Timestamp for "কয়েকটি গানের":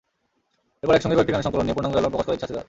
1.17-1.45